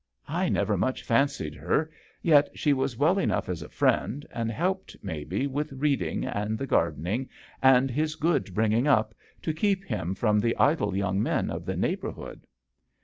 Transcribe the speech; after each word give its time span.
I 0.27 0.49
never 0.49 0.77
much 0.79 1.03
fancied 1.03 1.53
her. 1.53 1.91
Yet 2.23 2.49
she 2.57 2.73
was 2.73 2.97
well 2.97 3.19
enough 3.19 3.47
as 3.47 3.61
a 3.61 3.69
friend, 3.69 4.25
and 4.33 4.49
helped, 4.49 4.97
maybe, 5.03 5.45
with 5.45 5.71
reading, 5.73 6.25
and 6.25 6.57
the 6.57 6.65
gardening, 6.65 7.29
and 7.61 7.91
his 7.91 8.15
good 8.15 8.51
bringing 8.55 8.87
up, 8.87 9.13
to 9.43 9.53
keep 9.53 9.83
him 9.85 10.15
from 10.15 10.39
the 10.39 10.57
idle 10.57 10.95
young 10.95 11.21
men 11.21 11.51
of 11.51 11.65
the 11.67 11.77
neighbourhood." 11.77 12.47